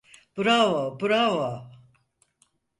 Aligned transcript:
Bravo, 0.37 0.95
bravo. 1.03 1.47